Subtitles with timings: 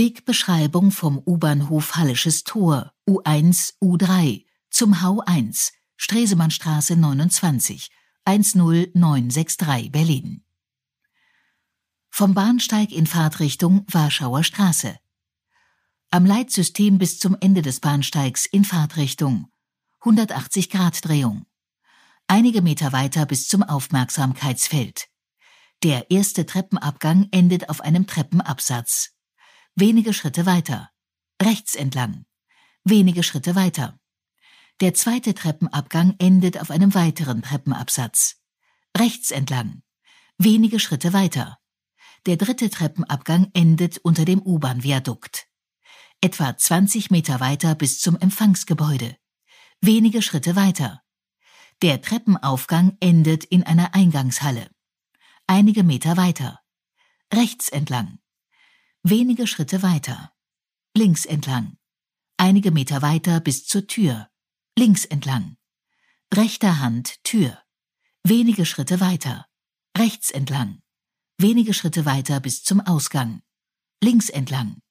[0.00, 7.90] Wegbeschreibung vom U-Bahnhof Hallisches Tor U1 U3 zum H1 Stresemannstraße 29
[8.24, 10.42] 10963 Berlin.
[12.08, 14.96] Vom Bahnsteig in Fahrtrichtung Warschauer Straße.
[16.10, 19.52] Am Leitsystem bis zum Ende des Bahnsteigs in Fahrtrichtung
[19.98, 21.44] 180 Grad Drehung.
[22.26, 25.08] Einige Meter weiter bis zum Aufmerksamkeitsfeld.
[25.82, 29.19] Der erste Treppenabgang endet auf einem Treppenabsatz.
[29.74, 30.90] Wenige Schritte weiter.
[31.40, 32.26] Rechts entlang.
[32.84, 33.98] Wenige Schritte weiter.
[34.80, 38.40] Der zweite Treppenabgang endet auf einem weiteren Treppenabsatz.
[38.96, 39.82] Rechts entlang.
[40.38, 41.58] Wenige Schritte weiter.
[42.26, 45.46] Der dritte Treppenabgang endet unter dem U-Bahn-Viadukt.
[46.20, 49.16] Etwa 20 Meter weiter bis zum Empfangsgebäude.
[49.80, 51.02] Wenige Schritte weiter.
[51.80, 54.68] Der Treppenaufgang endet in einer Eingangshalle.
[55.46, 56.60] Einige Meter weiter.
[57.32, 58.18] Rechts entlang.
[59.02, 60.30] Wenige Schritte weiter.
[60.94, 61.78] Links entlang.
[62.36, 64.28] Einige Meter weiter bis zur Tür.
[64.76, 65.56] Links entlang.
[66.34, 67.62] Rechter Hand Tür.
[68.24, 69.46] Wenige Schritte weiter.
[69.96, 70.82] Rechts entlang.
[71.38, 73.40] Wenige Schritte weiter bis zum Ausgang.
[74.02, 74.82] Links entlang.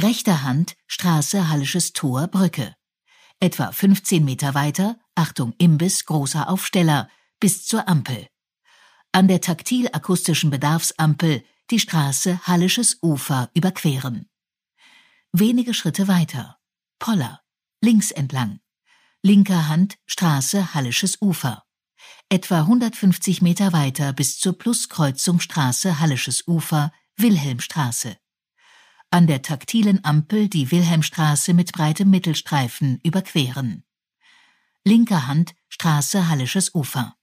[0.00, 2.74] Rechter Hand Straße Hallisches Tor Brücke.
[3.40, 8.26] Etwa 15 Meter weiter, Achtung Imbiss, großer Aufsteller, bis zur Ampel.
[9.12, 14.28] An der taktil-akustischen Bedarfsampel die Straße Hallisches Ufer überqueren.
[15.32, 16.58] Wenige Schritte weiter.
[16.98, 17.40] Poller.
[17.80, 18.60] Links entlang.
[19.22, 21.64] Linker Hand Straße Hallisches Ufer.
[22.28, 28.18] Etwa 150 Meter weiter bis zur Pluskreuzung Straße Hallisches Ufer, Wilhelmstraße.
[29.10, 33.84] An der taktilen Ampel die Wilhelmstraße mit breitem Mittelstreifen überqueren.
[34.84, 37.16] Linker Hand Straße Hallisches Ufer.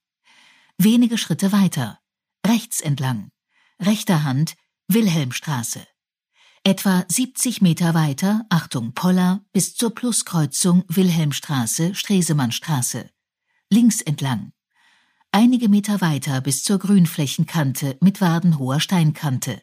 [0.78, 2.00] Wenige Schritte weiter.
[2.44, 3.30] Rechts entlang
[3.84, 4.54] rechter Hand
[4.86, 5.84] Wilhelmstraße.
[6.62, 13.10] Etwa 70 Meter weiter, Achtung Poller, bis zur Pluskreuzung Wilhelmstraße, Stresemannstraße.
[13.70, 14.52] Links entlang.
[15.32, 19.60] Einige Meter weiter bis zur Grünflächenkante mit wadenhoher Steinkante.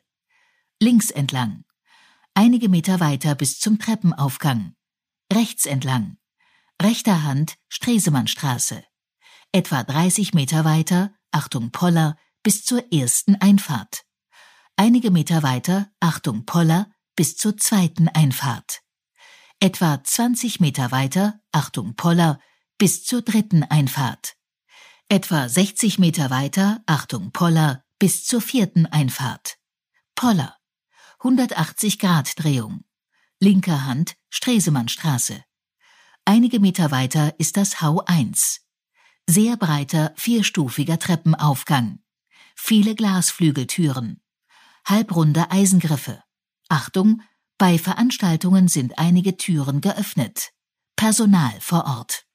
[0.81, 1.63] Links entlang.
[2.34, 4.75] Einige Meter weiter bis zum Treppenaufgang.
[5.31, 6.18] Rechts entlang.
[6.81, 8.84] Rechter Hand Stresemannstraße.
[9.53, 14.09] Etwa 30 Meter weiter, Achtung Poller, bis zur ersten Einfahrt.
[14.81, 18.81] Einige Meter weiter, Achtung Poller, bis zur zweiten Einfahrt.
[19.59, 22.40] Etwa 20 Meter weiter, Achtung Poller,
[22.78, 24.38] bis zur dritten Einfahrt.
[25.09, 29.57] Etwa 60 Meter weiter, Achtung Poller, bis zur vierten Einfahrt.
[30.16, 30.56] Poller.
[31.17, 32.85] 180 Grad Drehung.
[33.41, 35.44] Linker Hand, Stresemannstraße.
[36.23, 38.61] Einige Meter weiter ist das H1.
[39.28, 42.00] Sehr breiter, vierstufiger Treppenaufgang.
[42.56, 44.22] Viele Glasflügeltüren
[44.90, 46.24] halbrunde Eisengriffe.
[46.70, 47.22] Achtung,
[47.58, 50.52] bei Veranstaltungen sind einige Türen geöffnet.
[50.96, 52.28] Personal vor Ort.